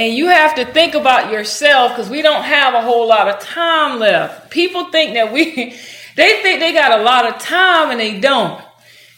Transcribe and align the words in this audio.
And 0.00 0.16
you 0.16 0.28
have 0.28 0.54
to 0.54 0.64
think 0.64 0.94
about 0.94 1.30
yourself 1.30 1.92
because 1.92 2.08
we 2.08 2.22
don't 2.22 2.42
have 2.42 2.72
a 2.72 2.80
whole 2.80 3.06
lot 3.06 3.28
of 3.28 3.38
time 3.38 3.98
left. 3.98 4.50
People 4.50 4.86
think 4.86 5.12
that 5.12 5.30
we, 5.30 5.44
they 6.16 6.40
think 6.40 6.58
they 6.58 6.72
got 6.72 6.98
a 6.98 7.02
lot 7.02 7.26
of 7.26 7.38
time 7.38 7.90
and 7.90 8.00
they 8.00 8.18
don't. 8.18 8.64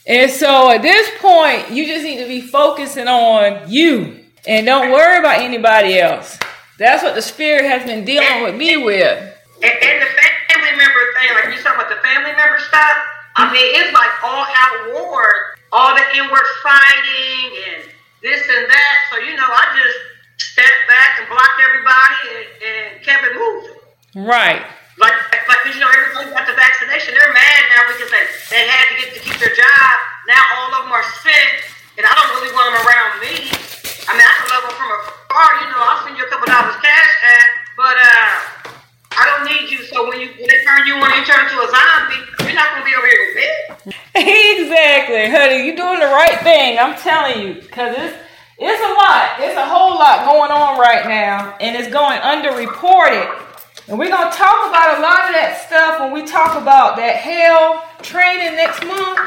And 0.09 0.29
so 0.29 0.73
at 0.73 0.83
this 0.83 1.09
point, 1.21 1.71
you 1.71 1.87
just 1.87 2.03
need 2.03 2.19
to 2.19 2.27
be 2.27 2.41
focusing 2.41 3.07
on 3.07 3.71
you 3.71 4.25
and 4.45 4.67
don't 4.67 4.91
worry 4.91 5.21
about 5.21 5.39
anybody 5.39 6.01
else. 6.01 6.37
That's 6.81 7.05
what 7.05 7.15
the 7.15 7.23
spirit 7.23 7.65
has 7.65 7.87
been 7.87 8.05
dealing 8.05 8.43
with 8.43 8.57
me 8.57 8.77
with. 8.77 9.39
And, 9.63 9.71
and 9.71 10.03
the 10.03 10.11
family 10.11 10.77
member 10.77 11.01
thing, 11.15 11.31
like 11.31 11.55
you 11.55 11.63
talking 11.63 11.79
about 11.79 11.91
the 11.91 12.03
family 12.03 12.35
member 12.35 12.59
stuff, 12.59 12.97
I 13.37 13.53
mean, 13.53 13.71
it's 13.79 13.95
like 13.95 14.11
all 14.25 14.47
out 14.51 14.95
war, 14.99 15.31
all 15.71 15.95
the 15.95 16.19
inward 16.19 16.49
fighting 16.65 17.55
and 17.71 17.85
this 18.21 18.43
and 18.51 18.67
that. 18.67 18.95
So, 19.13 19.19
you 19.21 19.37
know, 19.37 19.47
I 19.47 19.79
just 19.79 20.12
stepped 20.51 20.85
back 20.91 21.23
and 21.23 21.27
blocked 21.31 21.61
everybody 21.63 22.19
and, 22.35 22.47
and 22.63 22.87
kept 23.07 23.23
it 23.23 23.35
moving. 23.39 23.77
Right. 24.27 24.63
Like, 24.99 25.17
like 25.49 25.63
you 25.71 25.81
know, 25.81 25.89
everybody 25.89 26.31
got 26.35 26.45
the 26.45 26.57
vaccination. 26.59 27.15
They're 27.15 27.33
mad 27.33 27.63
now 27.73 27.83
because 27.95 28.11
they, 28.13 28.25
they 28.53 28.63
had 28.69 28.85
to 28.93 28.95
get 29.01 29.09
to 29.17 29.21
keep 29.23 29.37
their 29.41 29.55
job. 29.55 29.95
Now 30.29 30.43
all 30.59 30.71
of 30.77 30.81
them 30.87 30.93
are 30.93 31.07
sick, 31.25 31.67
and 31.97 32.05
I 32.05 32.13
don't 32.13 32.31
really 32.37 32.53
want 32.53 32.67
them 32.71 32.79
around 32.85 33.13
me. 33.25 33.35
I 34.07 34.11
mean, 34.19 34.27
I 34.27 34.35
can 34.37 34.47
love 34.53 34.65
them 34.69 34.77
from 34.77 34.91
afar. 34.93 35.49
You 35.65 35.69
know, 35.73 35.81
I'll 35.81 36.03
send 36.05 36.19
you 36.19 36.27
a 36.27 36.31
couple 36.31 36.47
dollars 36.51 36.77
cash 36.83 37.13
at, 37.25 37.47
but 37.75 37.97
uh, 37.97 38.31
I 39.17 39.23
don't 39.33 39.49
need 39.49 39.71
you. 39.73 39.81
So 39.89 40.05
when 40.09 40.21
you 40.21 40.29
when 40.37 40.49
they 40.51 40.61
turn 40.67 40.85
you 40.87 41.01
on, 41.01 41.09
you 41.17 41.25
turn 41.25 41.49
into 41.49 41.57
a 41.57 41.69
zombie. 41.73 42.23
You're 42.45 42.59
not 42.59 42.77
gonna 42.77 42.85
be 42.85 42.95
over 42.95 43.09
here 43.09 43.23
with 43.27 43.37
me. 43.41 43.49
exactly, 44.61 45.31
honey. 45.33 45.67
You're 45.67 45.81
doing 45.81 46.01
the 46.01 46.13
right 46.13 46.39
thing. 46.45 46.79
I'm 46.79 46.95
telling 47.01 47.41
you, 47.41 47.55
because 47.63 47.97
it's 47.97 48.22
it's 48.71 48.83
a 48.83 48.93
lot. 48.95 49.41
It's 49.41 49.59
a 49.59 49.67
whole 49.67 49.99
lot 49.99 50.25
going 50.25 50.51
on 50.51 50.79
right 50.79 51.07
now, 51.07 51.57
and 51.61 51.77
it's 51.77 51.93
going 51.93 52.21
underreported. 52.21 53.27
And 53.89 53.99
we're 53.99 54.11
gonna 54.11 54.31
talk 54.31 54.71
about 54.71 54.99
a 54.99 55.03
lot 55.03 55.27
of 55.27 55.35
that 55.35 55.65
stuff 55.67 56.01
when 56.01 56.13
we 56.13 56.23
talk 56.23 56.61
about 56.61 56.97
that 56.97 57.17
hell 57.17 57.85
training 58.03 58.55
next 58.55 58.85
month 58.87 59.19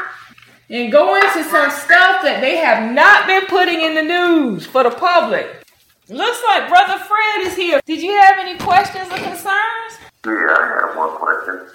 and 0.70 0.90
go 0.90 1.14
into 1.14 1.44
some 1.44 1.70
stuff 1.70 2.22
that 2.22 2.40
they 2.40 2.56
have 2.56 2.92
not 2.92 3.26
been 3.26 3.46
putting 3.46 3.82
in 3.82 3.94
the 3.94 4.02
news 4.02 4.66
for 4.66 4.82
the 4.82 4.90
public. 4.90 5.62
Looks 6.08 6.40
like 6.46 6.68
Brother 6.68 6.98
Fred 7.04 7.46
is 7.46 7.56
here. 7.56 7.80
Did 7.84 8.00
you 8.00 8.12
have 8.12 8.38
any 8.38 8.58
questions 8.58 9.06
or 9.10 9.18
concerns? 9.18 9.92
Yeah, 10.24 10.32
I 10.32 10.86
have 10.86 10.96
one 10.96 11.16
question. 11.18 11.66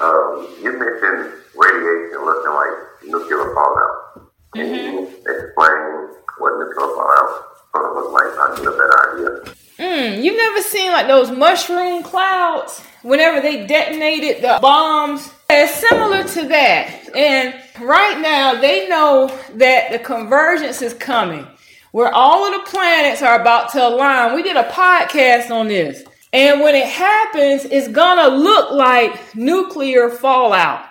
Um, 0.00 0.46
you 0.62 0.70
mentioned 0.78 1.32
radiation 1.54 2.18
looking 2.24 2.54
like 2.54 2.74
nuclear 3.06 3.54
fallout. 3.54 4.30
Can 4.54 4.66
mm-hmm. 4.66 4.84
you 4.84 5.06
explain 5.06 5.78
what 6.38 6.58
nuclear 6.58 6.90
fallout 6.94 7.30
uh, 7.74 7.94
looks 7.94 8.12
like? 8.12 8.30
I 8.34 8.56
get 8.56 8.66
a 8.66 8.70
better 8.70 8.98
idea. 9.14 9.54
Mm, 10.58 10.70
seen 10.70 10.92
like 10.92 11.06
those 11.06 11.30
mushroom 11.30 12.02
clouds 12.02 12.80
whenever 13.02 13.40
they 13.40 13.66
detonated 13.66 14.42
the 14.42 14.58
bombs? 14.60 15.32
It's 15.50 15.74
similar 15.88 16.24
to 16.24 16.48
that. 16.48 17.16
And 17.16 17.54
right 17.80 18.20
now, 18.20 18.60
they 18.60 18.88
know 18.88 19.28
that 19.54 19.90
the 19.90 19.98
convergence 19.98 20.82
is 20.82 20.94
coming, 20.94 21.46
where 21.92 22.12
all 22.12 22.46
of 22.46 22.52
the 22.52 22.70
planets 22.70 23.22
are 23.22 23.40
about 23.40 23.72
to 23.72 23.86
align. 23.86 24.34
We 24.34 24.42
did 24.42 24.56
a 24.56 24.64
podcast 24.64 25.50
on 25.50 25.68
this. 25.68 26.04
And 26.32 26.60
when 26.60 26.74
it 26.74 26.86
happens, 26.86 27.64
it's 27.64 27.88
gonna 27.88 28.36
look 28.36 28.70
like 28.72 29.34
nuclear 29.34 30.10
fallout. 30.10 30.84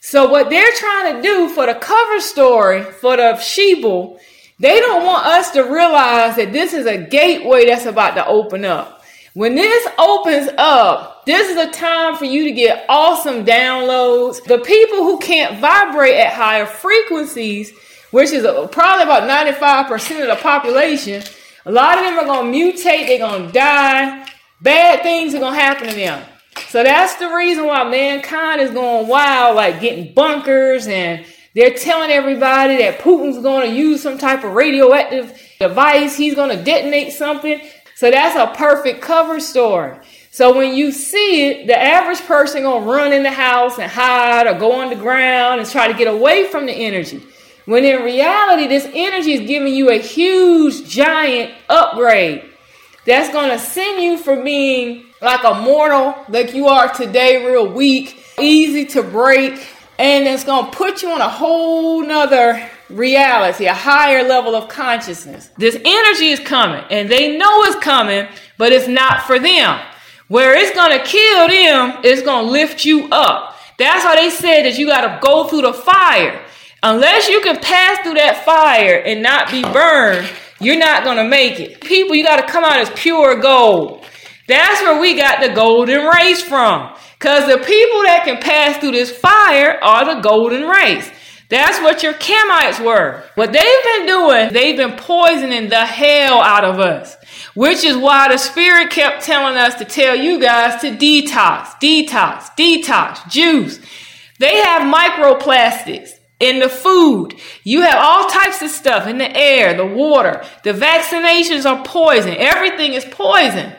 So 0.00 0.30
what 0.30 0.48
they're 0.48 0.72
trying 0.76 1.16
to 1.16 1.22
do 1.22 1.48
for 1.50 1.66
the 1.66 1.74
cover 1.74 2.20
story 2.20 2.82
for 2.82 3.16
the 3.16 3.34
Sheeple, 3.34 4.18
they 4.58 4.80
don't 4.80 5.04
want 5.04 5.26
us 5.26 5.50
to 5.50 5.62
realize 5.62 6.36
that 6.36 6.52
this 6.52 6.72
is 6.72 6.86
a 6.86 6.96
gateway 6.96 7.66
that's 7.66 7.84
about 7.84 8.14
to 8.14 8.26
open 8.26 8.64
up. 8.64 8.97
When 9.34 9.54
this 9.54 9.86
opens 9.98 10.50
up, 10.56 11.26
this 11.26 11.48
is 11.48 11.56
a 11.56 11.70
time 11.70 12.16
for 12.16 12.24
you 12.24 12.44
to 12.44 12.52
get 12.52 12.86
awesome 12.88 13.44
downloads. 13.44 14.42
The 14.44 14.58
people 14.58 14.98
who 14.98 15.18
can't 15.18 15.60
vibrate 15.60 16.16
at 16.16 16.32
higher 16.32 16.66
frequencies, 16.66 17.72
which 18.10 18.30
is 18.30 18.42
probably 18.72 19.04
about 19.04 19.28
95% 19.28 20.22
of 20.22 20.28
the 20.28 20.42
population, 20.42 21.22
a 21.66 21.70
lot 21.70 21.98
of 21.98 22.04
them 22.04 22.18
are 22.18 22.24
going 22.24 22.50
to 22.50 22.58
mutate, 22.58 23.06
they're 23.06 23.18
going 23.18 23.46
to 23.46 23.52
die, 23.52 24.26
bad 24.62 25.02
things 25.02 25.34
are 25.34 25.40
going 25.40 25.54
to 25.54 25.60
happen 25.60 25.88
to 25.88 25.94
them. 25.94 26.26
So 26.68 26.82
that's 26.82 27.14
the 27.16 27.28
reason 27.28 27.66
why 27.66 27.88
mankind 27.88 28.60
is 28.60 28.70
going 28.70 29.08
wild, 29.08 29.56
like 29.56 29.80
getting 29.80 30.14
bunkers, 30.14 30.86
and 30.86 31.24
they're 31.54 31.74
telling 31.74 32.10
everybody 32.10 32.78
that 32.78 33.00
Putin's 33.00 33.42
going 33.42 33.70
to 33.70 33.76
use 33.76 34.02
some 34.02 34.16
type 34.16 34.44
of 34.44 34.52
radioactive 34.52 35.38
device. 35.58 36.16
He's 36.16 36.34
going 36.34 36.56
to 36.56 36.62
detonate 36.62 37.12
something. 37.12 37.60
So 37.98 38.12
that's 38.12 38.36
a 38.36 38.56
perfect 38.56 39.02
cover 39.02 39.40
story. 39.40 39.98
So 40.30 40.56
when 40.56 40.76
you 40.76 40.92
see 40.92 41.48
it, 41.48 41.66
the 41.66 41.76
average 41.76 42.20
person 42.20 42.62
gonna 42.62 42.86
run 42.86 43.12
in 43.12 43.24
the 43.24 43.32
house 43.32 43.76
and 43.80 43.90
hide 43.90 44.46
or 44.46 44.56
go 44.56 44.70
on 44.70 44.90
the 44.90 44.94
ground 44.94 45.60
and 45.60 45.68
try 45.68 45.88
to 45.88 45.94
get 45.94 46.06
away 46.06 46.44
from 46.44 46.66
the 46.66 46.72
energy. 46.72 47.20
When 47.64 47.84
in 47.84 48.04
reality, 48.04 48.68
this 48.68 48.88
energy 48.94 49.32
is 49.32 49.48
giving 49.48 49.74
you 49.74 49.90
a 49.90 49.98
huge, 49.98 50.88
giant 50.88 51.52
upgrade. 51.68 52.44
That's 53.04 53.32
gonna 53.32 53.58
send 53.58 54.00
you 54.00 54.16
from 54.16 54.44
being 54.44 55.06
like 55.20 55.42
a 55.42 55.54
mortal, 55.54 56.24
like 56.28 56.54
you 56.54 56.68
are 56.68 56.94
today, 56.94 57.44
real 57.44 57.66
weak, 57.66 58.16
easy 58.38 58.84
to 58.94 59.02
break, 59.02 59.54
and 59.98 60.28
it's 60.28 60.44
gonna 60.44 60.70
put 60.70 61.02
you 61.02 61.10
on 61.10 61.20
a 61.20 61.28
whole 61.28 62.06
nother 62.06 62.64
reality, 62.90 63.66
a 63.66 63.74
higher 63.74 64.22
level 64.22 64.54
of 64.54 64.68
consciousness. 64.68 65.50
This 65.56 65.76
energy 65.76 66.28
is 66.28 66.40
coming, 66.40 66.84
and 66.90 67.08
they 67.08 67.36
know 67.36 67.62
it's 67.64 67.82
coming, 67.82 68.28
but 68.56 68.72
it's 68.72 68.88
not 68.88 69.22
for 69.22 69.38
them. 69.38 69.80
Where 70.28 70.54
it's 70.54 70.74
gonna 70.74 71.02
kill 71.02 71.48
them, 71.48 72.00
it's 72.04 72.22
gonna 72.22 72.48
lift 72.48 72.84
you 72.84 73.08
up. 73.10 73.56
That's 73.78 74.04
why 74.04 74.16
they 74.16 74.30
said 74.30 74.64
that 74.64 74.78
you 74.78 74.86
gotta 74.86 75.18
go 75.22 75.44
through 75.44 75.62
the 75.62 75.72
fire. 75.72 76.44
Unless 76.82 77.28
you 77.28 77.40
can 77.40 77.58
pass 77.58 77.98
through 78.02 78.14
that 78.14 78.44
fire 78.44 79.02
and 79.04 79.22
not 79.22 79.50
be 79.50 79.62
burned, 79.62 80.28
you're 80.60 80.78
not 80.78 81.04
gonna 81.04 81.24
make 81.24 81.60
it. 81.60 81.80
People, 81.80 82.14
you 82.14 82.24
gotta 82.24 82.46
come 82.46 82.64
out 82.64 82.78
as 82.78 82.90
pure 82.90 83.40
gold. 83.40 84.04
That's 84.46 84.80
where 84.82 85.00
we 85.00 85.14
got 85.14 85.40
the 85.40 85.50
golden 85.50 86.06
race 86.06 86.42
from. 86.42 86.94
Because 87.18 87.46
the 87.46 87.58
people 87.58 88.02
that 88.02 88.22
can 88.24 88.40
pass 88.40 88.78
through 88.78 88.92
this 88.92 89.10
fire 89.10 89.78
are 89.82 90.14
the 90.14 90.20
golden 90.20 90.68
race. 90.68 91.10
That's 91.48 91.80
what 91.80 92.02
your 92.02 92.12
Kemites 92.12 92.84
were. 92.84 93.24
What 93.34 93.52
they've 93.52 93.84
been 93.84 94.06
doing, 94.06 94.52
they've 94.52 94.76
been 94.76 94.98
poisoning 94.98 95.70
the 95.70 95.84
hell 95.86 96.40
out 96.40 96.64
of 96.64 96.78
us. 96.78 97.16
Which 97.54 97.84
is 97.84 97.96
why 97.96 98.28
the 98.28 98.36
Spirit 98.36 98.90
kept 98.90 99.24
telling 99.24 99.56
us 99.56 99.74
to 99.76 99.84
tell 99.84 100.14
you 100.14 100.38
guys 100.40 100.80
to 100.82 100.90
detox, 100.90 101.68
detox, 101.80 102.50
detox, 102.56 103.30
juice. 103.30 103.80
They 104.38 104.56
have 104.56 104.82
microplastics 104.82 106.10
in 106.38 106.60
the 106.60 106.68
food. 106.68 107.34
You 107.64 107.80
have 107.80 107.96
all 107.98 108.28
types 108.28 108.60
of 108.60 108.70
stuff 108.70 109.06
in 109.06 109.18
the 109.18 109.34
air, 109.34 109.74
the 109.74 109.86
water. 109.86 110.44
The 110.64 110.72
vaccinations 110.72 111.64
are 111.64 111.82
poison. 111.82 112.34
Everything 112.36 112.92
is 112.92 113.06
poison. 113.06 113.72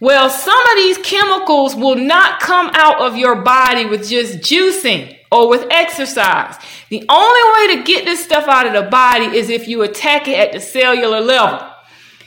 Well, 0.00 0.30
some 0.30 0.58
of 0.58 0.76
these 0.76 0.98
chemicals 0.98 1.76
will 1.76 1.96
not 1.96 2.40
come 2.40 2.70
out 2.72 3.02
of 3.02 3.18
your 3.18 3.42
body 3.42 3.84
with 3.84 4.08
just 4.08 4.38
juicing 4.38 5.18
or 5.30 5.48
with 5.48 5.66
exercise. 5.70 6.56
The 6.88 7.04
only 7.08 7.68
way 7.68 7.76
to 7.76 7.84
get 7.84 8.04
this 8.04 8.22
stuff 8.22 8.48
out 8.48 8.66
of 8.66 8.72
the 8.72 8.90
body 8.90 9.36
is 9.36 9.48
if 9.48 9.68
you 9.68 9.82
attack 9.82 10.28
it 10.28 10.38
at 10.38 10.52
the 10.52 10.60
cellular 10.60 11.20
level. 11.20 11.66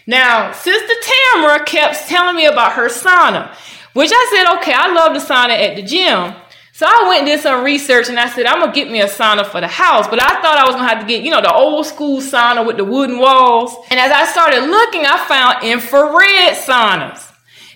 Now, 0.06 0.52
Sister 0.52 0.94
Tamara 1.34 1.63
kept 1.66 2.08
telling 2.08 2.36
me 2.36 2.45
about 2.45 2.74
her 2.74 2.89
sauna, 2.89 3.56
which 3.94 4.12
I 4.13 4.31
said, 4.33 4.57
okay, 4.57 4.74
I 4.74 4.92
love 4.94 5.13
the 5.13 5.19
sauna 5.19 5.51
at 5.51 5.75
the 5.75 5.81
gym. 5.81 6.33
So 6.75 6.88
I 6.89 7.07
went 7.07 7.19
and 7.19 7.27
did 7.27 7.39
some 7.39 7.63
research 7.63 8.10
and 8.10 8.19
I 8.19 8.27
said, 8.27 8.48
I'm 8.48 8.60
gonna 8.60 8.74
get 8.74 8.89
me 8.89 9.00
a 9.00 9.06
sauna 9.06 9.45
for 9.45 9.62
the 9.62 9.68
house. 9.68 10.07
But 10.07 10.22
I 10.22 10.42
thought 10.42 10.57
I 10.57 10.66
was 10.66 10.75
gonna 10.75 10.88
have 10.88 11.01
to 11.01 11.06
get, 11.06 11.24
you 11.24 11.30
know, 11.30 11.39
the 11.39 11.54
old 11.54 11.86
school 11.86 12.19
sauna 12.19 12.66
with 12.66 12.77
the 12.77 12.83
wooden 12.83 13.19
walls. 13.19 13.75
And 13.92 14.00
as 14.00 14.12
I 14.12 14.25
started 14.25 14.63
looking, 14.63 15.06
I 15.06 15.24
found 15.27 15.63
infrared 15.63 16.57
saunas. 16.57 17.32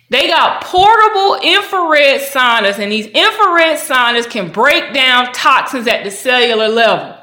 They 0.09 0.27
got 0.27 0.63
portable 0.63 1.39
infrared 1.41 2.21
saunas, 2.21 2.79
and 2.79 2.91
these 2.91 3.07
infrared 3.07 3.77
saunas 3.77 4.29
can 4.29 4.51
break 4.51 4.93
down 4.93 5.33
toxins 5.33 5.87
at 5.87 6.03
the 6.03 6.11
cellular 6.11 6.69
level. 6.69 7.17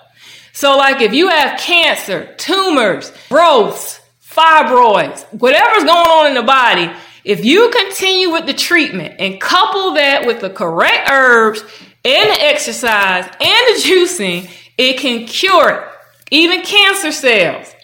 So, 0.52 0.76
like 0.76 1.00
if 1.00 1.14
you 1.14 1.28
have 1.28 1.58
cancer, 1.58 2.34
tumors, 2.36 3.10
growths, 3.28 4.00
fibroids, 4.22 5.22
whatever's 5.32 5.84
going 5.84 6.06
on 6.06 6.26
in 6.28 6.34
the 6.34 6.42
body, 6.42 6.90
if 7.25 7.44
you 7.44 7.70
continue 7.70 8.31
with 8.31 8.44
the 8.46 8.52
treatment 8.52 9.14
and 9.19 9.40
couple 9.40 9.94
that 9.94 10.26
with 10.26 10.40
the 10.40 10.50
correct 10.50 11.10
herbs 11.10 11.62
and 12.04 12.30
the 12.30 12.42
exercise 12.42 13.25
and 13.25 13.40
the 13.40 13.82
juicing, 13.82 14.50
it 14.76 14.98
can 14.98 15.26
cure 15.26 15.70
it, 15.70 15.88
even 16.30 16.60
cancer 16.62 17.12
cells. 17.12 17.75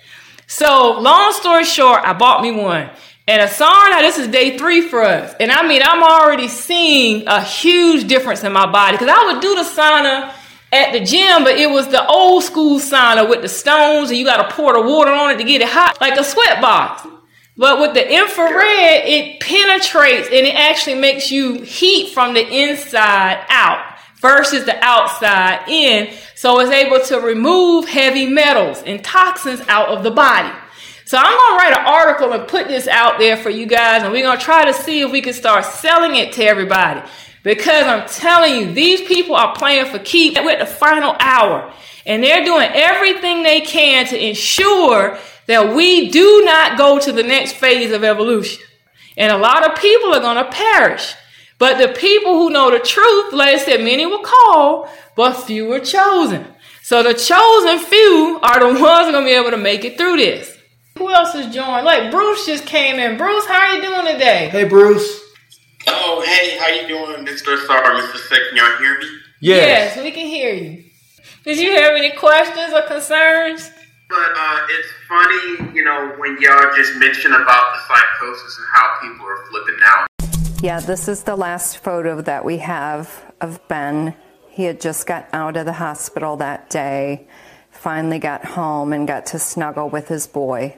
So, 0.46 1.00
long 1.00 1.32
story 1.32 1.64
short, 1.64 2.02
I 2.04 2.12
bought 2.12 2.42
me 2.42 2.52
one. 2.52 2.90
And 3.30 3.42
a 3.42 3.46
sauna, 3.46 4.00
this 4.00 4.18
is 4.18 4.26
day 4.26 4.58
three 4.58 4.88
for 4.88 5.04
us. 5.04 5.36
And 5.38 5.52
I 5.52 5.64
mean, 5.64 5.82
I'm 5.84 6.02
already 6.02 6.48
seeing 6.48 7.28
a 7.28 7.40
huge 7.40 8.08
difference 8.08 8.42
in 8.42 8.52
my 8.52 8.66
body 8.66 8.96
because 8.96 9.08
I 9.08 9.32
would 9.32 9.40
do 9.40 9.54
the 9.54 9.62
sauna 9.62 10.34
at 10.72 10.90
the 10.90 10.98
gym, 10.98 11.44
but 11.44 11.56
it 11.56 11.70
was 11.70 11.86
the 11.86 12.04
old 12.08 12.42
school 12.42 12.80
sauna 12.80 13.30
with 13.30 13.42
the 13.42 13.48
stones 13.48 14.10
and 14.10 14.18
you 14.18 14.24
got 14.24 14.48
to 14.48 14.56
pour 14.56 14.72
the 14.72 14.82
water 14.82 15.12
on 15.12 15.30
it 15.30 15.38
to 15.38 15.44
get 15.44 15.60
it 15.60 15.68
hot, 15.68 16.00
like 16.00 16.18
a 16.18 16.24
sweat 16.24 16.60
box. 16.60 17.06
But 17.56 17.78
with 17.78 17.94
the 17.94 18.02
infrared, 18.12 19.06
it 19.06 19.38
penetrates 19.38 20.26
and 20.26 20.44
it 20.44 20.56
actually 20.56 20.96
makes 20.96 21.30
you 21.30 21.62
heat 21.62 22.12
from 22.12 22.34
the 22.34 22.44
inside 22.44 23.46
out 23.48 23.96
versus 24.16 24.64
the 24.64 24.76
outside 24.84 25.68
in. 25.68 26.12
So 26.34 26.58
it's 26.58 26.72
able 26.72 26.98
to 27.04 27.24
remove 27.24 27.88
heavy 27.88 28.26
metals 28.26 28.82
and 28.82 29.04
toxins 29.04 29.60
out 29.68 29.90
of 29.90 30.02
the 30.02 30.10
body. 30.10 30.52
So 31.10 31.18
I'm 31.18 31.24
going 31.24 31.50
to 31.50 31.56
write 31.56 31.76
an 31.76 31.86
article 31.86 32.32
and 32.34 32.46
put 32.46 32.68
this 32.68 32.86
out 32.86 33.18
there 33.18 33.36
for 33.36 33.50
you 33.50 33.66
guys, 33.66 34.04
and 34.04 34.12
we're 34.12 34.22
going 34.22 34.38
to 34.38 34.44
try 34.44 34.64
to 34.66 34.72
see 34.72 35.00
if 35.00 35.10
we 35.10 35.20
can 35.20 35.32
start 35.32 35.64
selling 35.64 36.14
it 36.14 36.32
to 36.34 36.44
everybody. 36.44 37.02
Because 37.42 37.84
I'm 37.84 38.08
telling 38.08 38.54
you, 38.54 38.72
these 38.72 39.00
people 39.00 39.34
are 39.34 39.52
playing 39.52 39.86
for. 39.86 39.98
We're 39.98 40.50
at 40.52 40.60
the 40.60 40.66
final 40.66 41.16
hour, 41.18 41.74
and 42.06 42.22
they're 42.22 42.44
doing 42.44 42.70
everything 42.72 43.42
they 43.42 43.60
can 43.60 44.06
to 44.06 44.24
ensure 44.24 45.18
that 45.48 45.74
we 45.74 46.10
do 46.10 46.44
not 46.44 46.78
go 46.78 47.00
to 47.00 47.10
the 47.10 47.24
next 47.24 47.54
phase 47.54 47.90
of 47.90 48.04
evolution. 48.04 48.62
And 49.16 49.32
a 49.32 49.36
lot 49.36 49.68
of 49.68 49.80
people 49.80 50.14
are 50.14 50.20
going 50.20 50.36
to 50.36 50.48
perish. 50.52 51.16
But 51.58 51.78
the 51.78 51.92
people 51.92 52.34
who 52.34 52.50
know 52.50 52.70
the 52.70 52.78
truth, 52.78 53.32
like 53.32 53.56
I 53.56 53.58
said, 53.58 53.80
many 53.80 54.06
were 54.06 54.22
called, 54.22 54.86
but 55.16 55.32
few 55.32 55.66
were 55.66 55.80
chosen. 55.80 56.46
So 56.84 57.02
the 57.02 57.14
chosen 57.14 57.80
few 57.80 58.38
are 58.44 58.60
the 58.60 58.66
ones 58.80 59.10
going 59.10 59.24
to 59.24 59.28
be 59.28 59.34
able 59.34 59.50
to 59.50 59.56
make 59.56 59.84
it 59.84 59.98
through 59.98 60.18
this. 60.18 60.58
Who 61.00 61.10
else 61.10 61.34
is 61.34 61.46
joined? 61.54 61.86
Like 61.86 62.10
Bruce 62.10 62.44
just 62.44 62.66
came 62.66 62.96
in. 62.96 63.16
Bruce, 63.16 63.46
how 63.46 63.54
are 63.54 63.74
you 63.74 63.80
doing 63.80 64.12
today? 64.12 64.50
Hey, 64.50 64.64
Bruce. 64.64 65.18
Oh, 65.86 66.22
hey, 66.26 66.58
how 66.58 66.68
you 66.68 66.86
doing, 66.86 67.24
Mr. 67.24 67.56
Star, 67.64 67.82
Mr. 67.94 68.16
Sick? 68.16 68.38
Can 68.50 68.58
y'all 68.58 68.76
hear 68.76 68.98
me? 68.98 69.06
Yes. 69.40 69.96
yes, 69.96 70.04
we 70.04 70.10
can 70.10 70.26
hear 70.26 70.52
you. 70.52 70.84
Did 71.42 71.58
you 71.58 71.74
have 71.76 71.94
any 71.96 72.10
questions 72.10 72.74
or 72.74 72.82
concerns? 72.82 73.70
But 74.10 74.18
uh, 74.36 74.66
it's 74.68 74.88
funny, 75.08 75.74
you 75.74 75.82
know, 75.82 76.16
when 76.18 76.36
y'all 76.38 76.70
just 76.76 76.94
mentioned 76.96 77.32
about 77.32 77.46
the 77.46 77.78
psychosis 77.88 78.58
and 78.58 78.66
how 78.74 78.98
people 79.00 79.24
are 79.24 79.46
flipping 79.46 79.80
out. 79.86 80.06
Yeah, 80.62 80.80
this 80.80 81.08
is 81.08 81.22
the 81.22 81.34
last 81.34 81.78
photo 81.78 82.20
that 82.20 82.44
we 82.44 82.58
have 82.58 83.24
of 83.40 83.66
Ben. 83.68 84.14
He 84.50 84.64
had 84.64 84.82
just 84.82 85.06
got 85.06 85.30
out 85.32 85.56
of 85.56 85.64
the 85.64 85.72
hospital 85.72 86.36
that 86.36 86.68
day, 86.68 87.26
finally 87.70 88.18
got 88.18 88.44
home 88.44 88.92
and 88.92 89.08
got 89.08 89.24
to 89.26 89.38
snuggle 89.38 89.88
with 89.88 90.08
his 90.08 90.26
boy. 90.26 90.76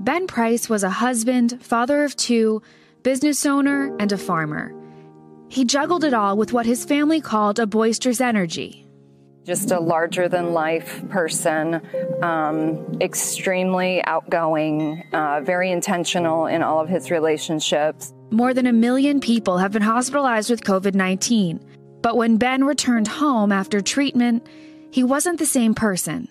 Ben 0.00 0.28
Price 0.28 0.68
was 0.68 0.84
a 0.84 0.90
husband, 0.90 1.60
father 1.60 2.04
of 2.04 2.14
two, 2.14 2.62
business 3.02 3.44
owner, 3.44 3.94
and 3.98 4.12
a 4.12 4.18
farmer. 4.18 4.72
He 5.48 5.64
juggled 5.64 6.04
it 6.04 6.14
all 6.14 6.36
with 6.36 6.52
what 6.52 6.66
his 6.66 6.84
family 6.84 7.20
called 7.20 7.58
a 7.58 7.66
boisterous 7.66 8.20
energy. 8.20 8.86
Just 9.44 9.72
a 9.72 9.80
larger 9.80 10.28
than 10.28 10.52
life 10.52 11.02
person, 11.08 11.80
um, 12.22 12.98
extremely 13.00 14.04
outgoing, 14.04 15.02
uh, 15.12 15.40
very 15.42 15.72
intentional 15.72 16.46
in 16.46 16.62
all 16.62 16.80
of 16.80 16.88
his 16.88 17.10
relationships. 17.10 18.12
More 18.30 18.54
than 18.54 18.66
a 18.66 18.72
million 18.72 19.20
people 19.20 19.58
have 19.58 19.72
been 19.72 19.82
hospitalized 19.82 20.50
with 20.50 20.62
COVID 20.62 20.94
19. 20.94 21.58
But 22.02 22.16
when 22.16 22.36
Ben 22.36 22.62
returned 22.62 23.08
home 23.08 23.50
after 23.50 23.80
treatment, 23.80 24.46
he 24.92 25.02
wasn't 25.02 25.40
the 25.40 25.46
same 25.46 25.74
person. 25.74 26.28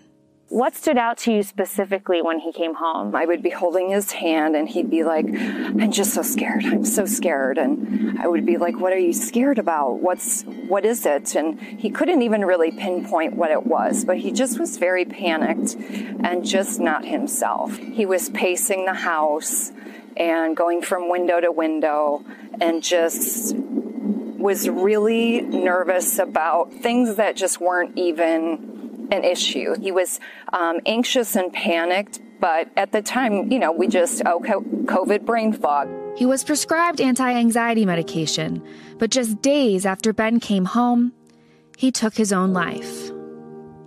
What 0.49 0.75
stood 0.75 0.97
out 0.97 1.17
to 1.19 1.33
you 1.33 1.44
specifically 1.44 2.21
when 2.21 2.39
he 2.39 2.53
came 2.53 2.73
home? 2.75 3.13
I 3.13 3.25
would 3.25 3.44
be 3.44 3.49
holding 3.49 3.89
his 3.89 4.13
hand 4.13 4.55
and 4.55 4.67
he'd 4.67 4.89
be 4.89 5.03
like, 5.03 5.25
I'm 5.27 5.91
just 5.91 6.13
so 6.13 6.21
scared. 6.21 6.63
I'm 6.63 6.85
so 6.85 7.05
scared. 7.05 7.57
And 7.57 8.17
I 8.17 8.27
would 8.27 8.45
be 8.45 8.55
like, 8.55 8.79
what 8.79 8.94
are 8.94 8.97
you 8.97 9.11
scared 9.11 9.59
about? 9.59 9.95
What's, 9.95 10.44
what 10.44 10.85
is 10.85 11.05
it? 11.05 11.35
And 11.35 11.59
he 11.59 11.89
couldn't 11.89 12.21
even 12.21 12.45
really 12.45 12.71
pinpoint 12.71 13.35
what 13.35 13.51
it 13.51 13.67
was, 13.67 14.05
but 14.05 14.19
he 14.19 14.31
just 14.31 14.57
was 14.57 14.77
very 14.77 15.03
panicked 15.03 15.75
and 15.75 16.45
just 16.45 16.79
not 16.79 17.03
himself. 17.03 17.77
He 17.77 18.05
was 18.05 18.29
pacing 18.29 18.85
the 18.85 18.94
house 18.94 19.73
and 20.15 20.55
going 20.55 20.81
from 20.81 21.09
window 21.09 21.41
to 21.41 21.51
window 21.51 22.23
and 22.61 22.81
just 22.81 23.53
was 23.57 24.69
really 24.69 25.41
nervous 25.41 26.19
about 26.19 26.71
things 26.71 27.15
that 27.15 27.35
just 27.35 27.59
weren't 27.59 27.97
even 27.97 28.76
an 29.12 29.24
issue. 29.24 29.75
He 29.80 29.92
was 29.92 30.19
um, 30.54 30.80
anxious 30.86 31.36
and 31.36 31.51
panicked, 31.51 32.19
but 32.39 32.69
at 32.77 32.92
the 32.92 33.01
time, 33.01 33.51
you 33.51 33.59
know, 33.59 33.71
we 33.71 33.88
just, 33.88 34.21
oh, 34.25 34.39
COVID 34.39 35.25
brain 35.25 35.54
fog. 35.54 35.89
He 36.18 36.25
was 36.25 36.44
prescribed 36.44 37.00
anti 37.00 37.31
anxiety 37.31 37.86
medication, 37.86 38.65
but 38.98 39.12
just 39.12 39.42
days 39.42 39.86
after 39.86 40.13
Ben 40.13 40.39
came 40.39 40.65
home, 40.65 41.13
he 41.77 41.92
took 41.92 42.15
his 42.15 42.33
own 42.33 42.54
life. 42.54 43.12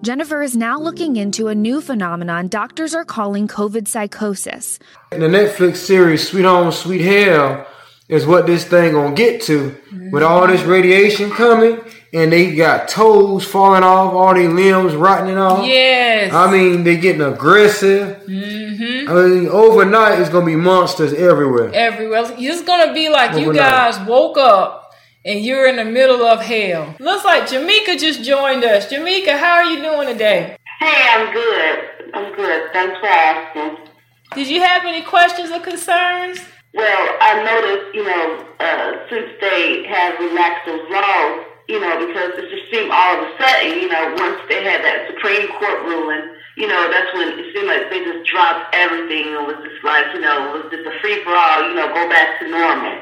Jennifer 0.03 0.41
is 0.41 0.57
now 0.57 0.81
looking 0.81 1.17
into 1.17 1.49
a 1.49 1.55
new 1.55 1.81
phenomenon 1.83 2.49
doctors 2.49 2.95
are 2.95 3.05
calling 3.05 3.47
COVID 3.47 3.87
psychosis. 3.87 4.79
The 5.11 5.19
Netflix 5.19 5.77
series 5.77 6.27
Sweet 6.27 6.45
Home, 6.45 6.73
Sweet 6.73 7.03
Hell 7.03 7.67
is 8.09 8.27
what 8.27 8.47
this 8.47 8.65
thing 8.65 8.93
gonna 8.93 9.15
get 9.15 9.43
to. 9.43 9.77
With 10.11 10.23
all 10.23 10.47
this 10.47 10.63
radiation 10.63 11.31
coming, 11.31 11.81
and 12.13 12.33
they 12.33 12.55
got 12.55 12.89
toes 12.89 13.45
falling 13.45 13.83
off, 13.83 14.13
all 14.13 14.35
their 14.35 14.49
limbs 14.49 14.95
rotting 14.95 15.39
off. 15.39 15.65
Yes. 15.65 16.33
I 16.33 16.51
mean, 16.51 16.83
they're 16.83 16.97
getting 16.97 17.23
aggressive. 17.23 18.23
Mm-hmm. 18.27 19.09
I 19.09 19.15
mean, 19.15 19.49
overnight 19.49 20.19
it's 20.21 20.31
gonna 20.31 20.47
be 20.47 20.57
monsters 20.57 21.13
everywhere. 21.13 21.71
Everywhere. 21.73 22.25
It's 22.37 22.63
gonna 22.63 22.93
be 22.93 23.09
like 23.09 23.31
overnight. 23.31 23.47
you 23.47 23.53
guys 23.55 24.09
woke 24.09 24.39
up 24.39 24.93
and 25.25 25.41
you're 25.45 25.69
in 25.69 25.77
the 25.77 25.85
middle 25.85 26.23
of 26.23 26.41
hell. 26.41 26.95
Looks 26.99 27.25
like 27.25 27.49
Jamaica 27.49 27.97
just 27.97 28.25
joined 28.25 28.65
us. 28.65 28.89
Jamaica, 28.89 29.37
how 29.37 29.55
are 29.55 29.65
you 29.65 29.81
doing 29.83 30.09
today? 30.09 30.57
Hey, 30.81 31.07
I'm 31.11 31.33
good. 31.33 31.79
I'm 32.15 32.35
good. 32.35 32.73
Thanks 32.73 32.99
for 32.99 33.07
asking. 33.07 33.87
Did 34.35 34.49
you 34.49 34.61
have 34.63 34.85
any 34.85 35.03
questions 35.03 35.51
or 35.51 35.61
concerns? 35.61 36.41
Well, 36.73 37.17
I 37.21 37.43
noticed, 37.43 37.95
you 37.95 38.05
know, 38.05 38.47
uh, 38.61 39.09
since 39.11 39.31
they 39.41 39.85
have 39.89 40.19
relaxed 40.21 40.67
those 40.67 40.89
laws, 40.89 41.47
you 41.71 41.79
know, 41.79 41.95
because 42.03 42.35
it 42.35 42.51
just 42.51 42.67
seemed 42.75 42.91
all 42.91 43.15
of 43.15 43.23
a 43.23 43.31
sudden, 43.39 43.79
you 43.79 43.89
know, 43.89 44.11
once 44.19 44.43
they 44.51 44.59
had 44.67 44.83
that 44.83 45.07
Supreme 45.15 45.47
Court 45.55 45.87
ruling, 45.87 46.35
you 46.59 46.67
know, 46.67 46.91
that's 46.91 47.15
when 47.15 47.39
it 47.39 47.47
seemed 47.55 47.71
like 47.71 47.87
they 47.95 48.03
just 48.03 48.27
dropped 48.27 48.75
everything. 48.75 49.31
It 49.31 49.47
was 49.47 49.55
just 49.63 49.79
like, 49.87 50.11
you 50.13 50.21
know, 50.21 50.51
it 50.51 50.53
was 50.59 50.67
just 50.75 50.83
a 50.83 50.95
free 50.99 51.23
for 51.23 51.31
all, 51.31 51.63
you 51.71 51.79
know, 51.79 51.87
go 51.95 52.11
back 52.11 52.43
to 52.43 52.51
normal. 52.51 52.99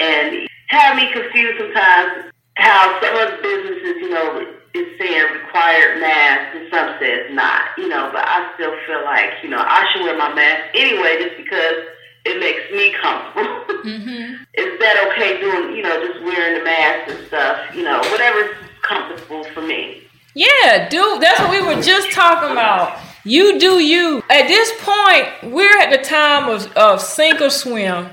And 0.00 0.48
had 0.72 0.96
me 0.96 1.12
confused 1.12 1.60
sometimes 1.60 2.32
how 2.56 2.98
some 3.04 3.14
of 3.20 3.36
the 3.36 3.38
businesses, 3.44 3.96
you 4.00 4.08
know, 4.08 4.48
is 4.72 4.88
saying 4.98 5.44
required 5.44 6.00
mask 6.00 6.56
and 6.56 6.72
some 6.72 6.96
says 7.00 7.28
not, 7.36 7.76
you 7.76 7.88
know, 7.88 8.08
but 8.12 8.24
I 8.24 8.48
still 8.54 8.72
feel 8.86 9.04
like, 9.04 9.42
you 9.42 9.50
know, 9.50 9.60
I 9.60 9.84
should 9.92 10.02
wear 10.02 10.16
my 10.16 10.32
mask 10.32 10.72
anyway 10.74 11.20
just 11.20 11.36
because 11.36 11.84
it 12.24 12.40
makes 12.40 12.64
me 12.72 12.94
comfortable. 12.96 13.44
Mm-hmm. 13.84 14.42
Is 14.54 14.78
that 14.78 15.10
okay 15.12 15.40
doing, 15.40 15.76
you 15.76 15.82
know, 15.82 16.06
just 16.06 16.22
wearing 16.22 16.58
the 16.58 16.64
mask 16.64 17.10
and 17.10 17.26
stuff, 17.26 17.74
you 17.74 17.82
know, 17.82 17.98
whatever's 17.98 18.56
comfortable 18.82 19.44
for 19.44 19.62
me? 19.62 20.02
Yeah, 20.34 20.88
dude, 20.88 21.20
that's 21.20 21.40
what 21.40 21.50
we 21.50 21.62
were 21.62 21.82
just 21.82 22.12
talking 22.12 22.52
about. 22.52 22.98
You 23.24 23.58
do 23.58 23.80
you. 23.80 24.22
At 24.30 24.46
this 24.48 24.72
point, 24.80 25.52
we're 25.52 25.78
at 25.78 25.90
the 25.90 26.02
time 26.02 26.48
of, 26.48 26.72
of 26.76 27.00
sink 27.00 27.40
or 27.40 27.50
swim. 27.50 28.08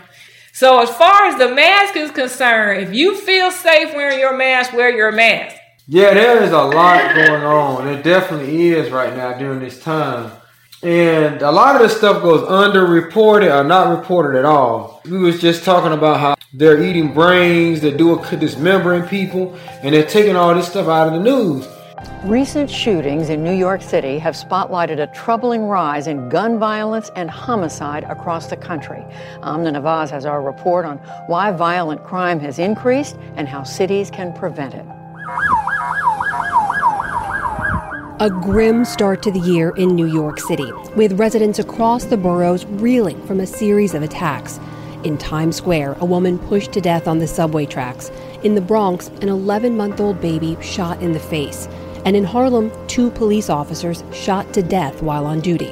So 0.52 0.82
as 0.82 0.90
far 0.90 1.26
as 1.26 1.38
the 1.38 1.54
mask 1.54 1.96
is 1.96 2.12
concerned, 2.12 2.82
if 2.82 2.94
you 2.94 3.16
feel 3.16 3.52
safe 3.52 3.94
wearing 3.94 4.20
your 4.20 4.36
mask, 4.36 4.74
wear 4.74 4.90
your 4.90 5.12
mask. 5.12 5.56
Yeah, 5.88 6.14
there 6.14 6.44
is 6.44 6.52
a 6.52 6.64
lot 6.64 7.16
going 7.16 7.44
on. 7.44 7.86
There 7.86 8.02
definitely 8.02 8.70
is 8.70 8.92
right 8.92 9.16
now 9.16 9.38
during 9.38 9.60
this 9.60 9.80
time. 9.80 10.32
And 10.88 11.42
a 11.42 11.52
lot 11.52 11.76
of 11.76 11.82
this 11.82 11.98
stuff 11.98 12.22
goes 12.22 12.48
underreported 12.48 13.54
or 13.54 13.62
not 13.66 13.94
reported 14.00 14.40
at 14.40 14.46
all. 14.46 15.02
We 15.04 15.18
was 15.18 15.42
just 15.42 15.66
talking 15.66 15.92
about 15.92 16.18
how 16.22 16.36
they're 16.54 16.82
eating 16.82 17.14
brains, 17.14 17.82
they're 17.82 17.98
doing 17.98 18.24
dismembering 18.40 19.04
people, 19.04 19.60
and 19.84 19.94
they're 19.94 20.06
taking 20.06 20.38
all 20.38 20.56
this 20.56 20.70
stuff 20.70 20.88
out 20.88 21.08
of 21.08 21.14
the 21.16 21.20
news. 21.20 21.68
Recent 22.24 22.72
shootings 22.72 23.30
in 23.30 23.44
New 23.44 23.52
York 23.52 23.82
City 23.82 24.18
have 24.18 24.34
spotlighted 24.34 25.02
a 25.02 25.14
troubling 25.14 25.64
rise 25.64 26.08
in 26.08 26.30
gun 26.30 26.58
violence 26.58 27.12
and 27.18 27.30
homicide 27.30 28.06
across 28.06 28.48
the 28.48 28.56
country. 28.56 29.04
Amna 29.44 29.74
Nawaz 29.74 30.10
has 30.12 30.26
our 30.26 30.42
report 30.42 30.86
on 30.86 31.00
why 31.28 31.52
violent 31.52 32.02
crime 32.06 32.40
has 32.40 32.60
increased 32.60 33.18
and 33.36 33.46
how 33.46 33.64
cities 33.64 34.10
can 34.10 34.32
prevent 34.32 34.74
it. 34.74 34.86
A 38.20 38.32
grim 38.32 38.84
start 38.84 39.22
to 39.22 39.32
the 39.32 39.40
year 39.40 39.70
in 39.78 39.90
New 39.90 40.08
York 40.08 40.40
City, 40.40 40.72
with 40.96 41.20
residents 41.20 41.60
across 41.60 42.06
the 42.06 42.18
boroughs 42.18 42.66
reeling 42.66 43.22
from 43.28 43.40
a 43.40 43.46
series 43.46 43.94
of 43.94 44.02
attacks. 44.02 44.60
In 45.04 45.20
Times 45.20 45.58
Square, 45.58 45.98
a 46.00 46.06
woman 46.06 46.40
pushed 46.40 46.72
to 46.72 46.82
death 46.82 47.08
on 47.08 47.20
the 47.20 47.28
subway 47.28 47.68
tracks. 47.68 48.10
In 48.42 48.56
the 48.56 48.62
Bronx, 48.62 49.10
an 49.22 49.30
11 49.30 49.78
month 49.78 50.00
old 50.00 50.20
baby 50.20 50.58
shot 50.64 51.00
in 51.00 51.12
the 51.12 51.20
face. 51.20 51.68
And 52.06 52.16
in 52.16 52.24
Harlem, 52.24 52.72
two 52.88 53.12
police 53.12 53.52
officers 53.52 54.04
shot 54.12 54.52
to 54.56 54.64
death 54.64 55.04
while 55.04 55.28
on 55.28 55.40
duty. 55.40 55.72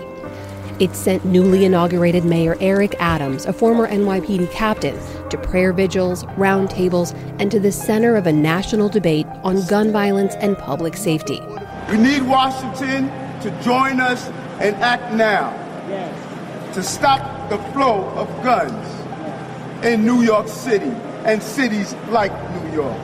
It 0.80 0.96
sent 0.96 1.26
newly 1.26 1.66
inaugurated 1.66 2.26
Mayor 2.26 2.58
Eric 2.60 2.94
Adams, 3.00 3.48
a 3.48 3.54
former 3.54 3.88
NYPD 3.88 4.52
captain, 4.52 4.96
to 5.30 5.38
prayer 5.40 5.74
vigils, 5.74 6.26
roundtables, 6.38 7.18
and 7.40 7.50
to 7.50 7.60
the 7.60 7.72
center 7.72 8.16
of 8.16 8.28
a 8.28 8.32
national 8.32 8.90
debate 8.90 9.26
on 9.44 9.66
gun 9.66 9.92
violence 9.92 10.36
and 10.36 10.56
public 10.56 10.96
safety. 10.96 11.42
We 11.90 11.98
need 11.98 12.24
Washington 12.24 13.08
to 13.42 13.52
join 13.64 14.00
us 14.00 14.28
and 14.60 14.76
act 14.78 15.14
now 15.14 15.52
yes. 15.88 16.74
to 16.76 16.82
stop 16.82 17.50
the 17.50 17.60
flow 17.74 18.06
of 18.16 18.28
guns 18.44 19.86
in 19.86 20.04
New 20.04 20.24
York 20.24 20.48
City 20.48 20.92
and 21.26 21.42
cities 21.44 21.94
like 22.10 22.32
New 22.64 22.74
York. 22.74 22.98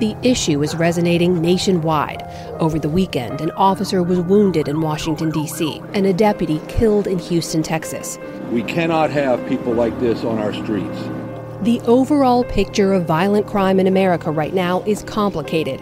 The 0.00 0.16
issue 0.22 0.62
is 0.62 0.74
resonating 0.74 1.40
nationwide. 1.40 2.24
Over 2.58 2.80
the 2.80 2.88
weekend, 2.88 3.40
an 3.40 3.52
officer 3.52 4.02
was 4.02 4.18
wounded 4.18 4.66
in 4.66 4.80
Washington, 4.80 5.30
D.C., 5.30 5.80
and 5.92 6.06
a 6.06 6.12
deputy 6.12 6.60
killed 6.66 7.06
in 7.06 7.18
Houston, 7.18 7.62
Texas. 7.62 8.18
We 8.50 8.62
cannot 8.62 9.10
have 9.10 9.46
people 9.46 9.72
like 9.72 9.98
this 10.00 10.24
on 10.24 10.38
our 10.38 10.52
streets. 10.52 10.98
The 11.62 11.80
overall 11.82 12.42
picture 12.44 12.92
of 12.94 13.04
violent 13.04 13.46
crime 13.46 13.78
in 13.78 13.86
America 13.86 14.30
right 14.30 14.54
now 14.54 14.82
is 14.86 15.02
complicated. 15.02 15.80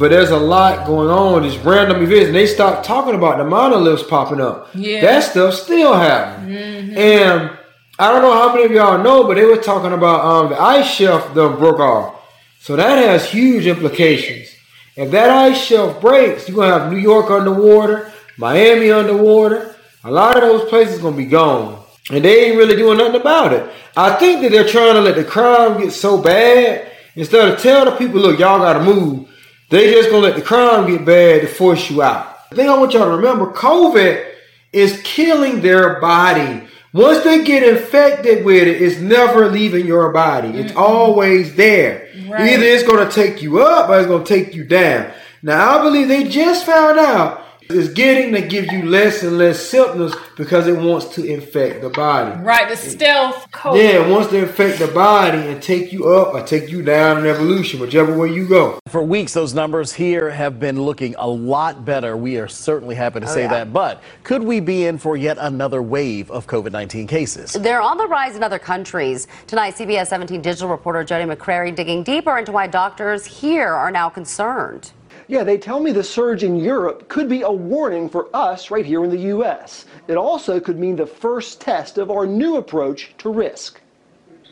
But 0.00 0.12
there's 0.12 0.30
a 0.30 0.38
lot 0.38 0.86
going 0.86 1.10
on, 1.10 1.42
these 1.42 1.58
random 1.58 2.02
events, 2.02 2.28
and 2.28 2.34
they 2.34 2.46
start 2.46 2.82
talking 2.82 3.14
about 3.14 3.36
the 3.36 3.44
monoliths 3.44 4.02
popping 4.02 4.40
up. 4.40 4.70
Yeah. 4.74 5.02
That 5.02 5.24
stuff 5.24 5.52
still 5.52 5.92
happening. 5.92 6.56
Mhm. 6.56 6.96
And 6.96 7.50
I 7.98 8.10
don't 8.10 8.22
know 8.22 8.32
how 8.32 8.48
many 8.54 8.64
of 8.64 8.72
y'all 8.72 8.96
know, 8.96 9.24
but 9.24 9.34
they 9.34 9.44
were 9.44 9.58
talking 9.58 9.92
about 9.92 10.24
um, 10.24 10.48
the 10.48 10.58
ice 10.58 10.86
shelf 10.90 11.34
that 11.34 11.58
broke 11.58 11.80
off. 11.80 12.14
So 12.60 12.76
that 12.76 12.96
has 12.96 13.26
huge 13.30 13.66
implications. 13.66 14.48
If 14.96 15.10
that 15.10 15.28
ice 15.28 15.58
shelf 15.58 16.00
breaks, 16.00 16.48
you're 16.48 16.56
gonna 16.56 16.78
have 16.78 16.90
New 16.90 16.98
York 16.98 17.30
underwater, 17.30 18.10
Miami 18.38 18.90
underwater. 18.90 19.76
A 20.04 20.10
lot 20.10 20.38
of 20.38 20.44
those 20.44 20.66
places 20.70 20.98
gonna 20.98 21.14
be 21.14 21.26
gone. 21.26 21.76
And 22.10 22.24
they 22.24 22.46
ain't 22.46 22.56
really 22.56 22.74
doing 22.74 22.96
nothing 22.96 23.20
about 23.20 23.52
it. 23.52 23.66
I 23.94 24.12
think 24.12 24.40
that 24.40 24.50
they're 24.50 24.66
trying 24.66 24.94
to 24.94 25.02
let 25.02 25.16
the 25.16 25.24
crime 25.24 25.78
get 25.78 25.92
so 25.92 26.16
bad 26.16 26.86
instead 27.16 27.50
of 27.50 27.60
tell 27.60 27.84
the 27.84 27.90
people, 27.92 28.18
look, 28.22 28.38
y'all 28.38 28.60
gotta 28.60 28.80
move. 28.82 29.26
They 29.70 29.92
just 29.92 30.10
gonna 30.10 30.22
let 30.22 30.34
the 30.34 30.42
crime 30.42 30.90
get 30.90 31.04
bad 31.04 31.42
to 31.42 31.46
force 31.46 31.88
you 31.90 32.02
out. 32.02 32.50
The 32.50 32.56
thing 32.56 32.68
I 32.68 32.76
want 32.76 32.92
y'all 32.92 33.04
to 33.04 33.16
remember, 33.16 33.52
COVID 33.52 34.26
is 34.72 35.00
killing 35.02 35.60
their 35.60 36.00
body. 36.00 36.66
Once 36.92 37.22
they 37.22 37.44
get 37.44 37.62
infected 37.62 38.44
with 38.44 38.66
it, 38.66 38.82
it's 38.82 38.98
never 38.98 39.48
leaving 39.48 39.86
your 39.86 40.12
body. 40.12 40.48
It's 40.48 40.72
mm-hmm. 40.72 40.80
always 40.80 41.54
there. 41.54 42.08
Right. 42.28 42.50
Either 42.50 42.64
it's 42.64 42.82
gonna 42.82 43.10
take 43.10 43.42
you 43.42 43.62
up 43.62 43.88
or 43.88 43.98
it's 43.98 44.08
gonna 44.08 44.24
take 44.24 44.54
you 44.56 44.64
down. 44.64 45.12
Now 45.40 45.78
I 45.78 45.82
believe 45.82 46.08
they 46.08 46.24
just 46.24 46.66
found 46.66 46.98
out 46.98 47.39
it's 47.70 47.92
getting 47.92 48.32
to 48.34 48.42
give 48.42 48.72
you 48.72 48.82
less 48.84 49.22
and 49.22 49.38
less 49.38 49.60
symptoms 49.60 50.14
because 50.36 50.66
it 50.66 50.76
wants 50.76 51.06
to 51.14 51.24
infect 51.24 51.82
the 51.82 51.90
body. 51.90 52.40
Right, 52.42 52.68
the 52.68 52.76
stealth 52.76 53.50
COVID. 53.52 53.76
Yeah, 53.76 54.04
it 54.04 54.10
wants 54.10 54.30
to 54.30 54.38
infect 54.38 54.78
the 54.78 54.88
body 54.88 55.38
and 55.38 55.62
take 55.62 55.92
you 55.92 56.08
up 56.08 56.34
or 56.34 56.42
take 56.44 56.70
you 56.70 56.82
down 56.82 57.18
in 57.18 57.26
evolution, 57.26 57.80
whichever 57.80 58.16
way 58.16 58.32
you 58.32 58.48
go. 58.48 58.78
For 58.88 59.02
weeks, 59.02 59.34
those 59.34 59.54
numbers 59.54 59.92
here 59.92 60.30
have 60.30 60.58
been 60.60 60.82
looking 60.82 61.14
a 61.18 61.28
lot 61.28 61.84
better. 61.84 62.16
We 62.16 62.38
are 62.38 62.48
certainly 62.48 62.94
happy 62.94 63.20
to 63.20 63.26
Oh, 63.26 63.34
say 63.34 63.42
yeah. 63.42 63.48
that. 63.48 63.72
But 63.72 64.02
could 64.24 64.42
we 64.42 64.60
be 64.60 64.86
in 64.86 64.98
for 64.98 65.16
yet 65.16 65.38
another 65.40 65.82
wave 65.82 66.30
of 66.30 66.46
COVID 66.46 66.72
19 66.72 67.06
cases? 67.06 67.52
They're 67.52 67.82
on 67.82 67.98
the 67.98 68.06
rise 68.06 68.36
in 68.36 68.42
other 68.42 68.58
countries. 68.58 69.28
Tonight, 69.46 69.74
CBS 69.76 70.08
17 70.08 70.40
digital 70.42 70.68
reporter 70.68 71.04
Joedy 71.04 71.32
McCreary 71.34 71.74
digging 71.74 72.02
deeper 72.02 72.38
into 72.38 72.52
why 72.52 72.66
doctors 72.66 73.24
here 73.26 73.68
are 73.68 73.90
now 73.90 74.08
concerned. 74.08 74.92
Yeah, 75.30 75.44
they 75.44 75.58
tell 75.58 75.78
me 75.78 75.92
the 75.92 76.02
surge 76.02 76.42
in 76.42 76.56
Europe 76.56 77.08
could 77.08 77.28
be 77.28 77.42
a 77.42 77.52
warning 77.52 78.08
for 78.08 78.28
us 78.34 78.68
right 78.68 78.84
here 78.84 79.04
in 79.04 79.10
the 79.10 79.28
U.S. 79.28 79.84
It 80.08 80.16
also 80.16 80.58
could 80.58 80.76
mean 80.76 80.96
the 80.96 81.06
first 81.06 81.60
test 81.60 81.98
of 81.98 82.10
our 82.10 82.26
new 82.26 82.56
approach 82.56 83.14
to 83.18 83.32
risk. 83.32 83.80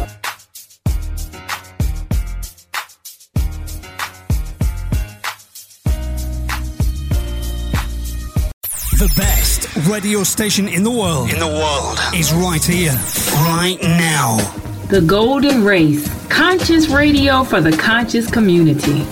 The 8.97 9.12
best 9.16 9.75
radio 9.88 10.23
station 10.23 10.68
in 10.68 10.85
the 10.85 10.90
world. 10.90 11.32
In 11.32 11.40
the 11.40 11.47
world. 11.49 11.99
Is 12.14 12.32
right 12.32 12.64
here, 12.64 12.92
right 13.42 13.76
now. 13.82 14.38
The 14.88 15.02
Golden 15.02 15.64
Race, 15.64 16.09
conscious 16.30 16.88
radio 16.88 17.45
for 17.45 17.61
the 17.61 17.73
conscious 17.73 18.30
community. 18.30 19.07